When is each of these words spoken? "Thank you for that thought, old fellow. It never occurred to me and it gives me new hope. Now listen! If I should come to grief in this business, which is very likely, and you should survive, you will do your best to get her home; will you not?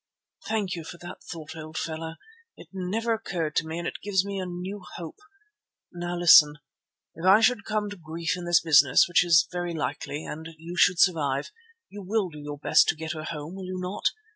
"Thank 0.47 0.73
you 0.73 0.83
for 0.83 0.97
that 0.97 1.21
thought, 1.25 1.55
old 1.55 1.77
fellow. 1.77 2.15
It 2.57 2.69
never 2.73 3.13
occurred 3.13 3.55
to 3.57 3.67
me 3.67 3.77
and 3.77 3.87
it 3.87 4.01
gives 4.01 4.25
me 4.25 4.43
new 4.43 4.81
hope. 4.95 5.19
Now 5.93 6.17
listen! 6.17 6.55
If 7.13 7.23
I 7.23 7.39
should 7.39 7.65
come 7.65 7.87
to 7.91 7.97
grief 7.97 8.35
in 8.35 8.45
this 8.45 8.61
business, 8.61 9.07
which 9.07 9.23
is 9.23 9.47
very 9.51 9.75
likely, 9.75 10.25
and 10.25 10.47
you 10.57 10.75
should 10.75 10.99
survive, 10.99 11.51
you 11.87 12.01
will 12.01 12.29
do 12.29 12.39
your 12.39 12.57
best 12.57 12.87
to 12.87 12.95
get 12.95 13.11
her 13.13 13.25
home; 13.25 13.53
will 13.53 13.65
you 13.67 13.77
not? 13.79 14.05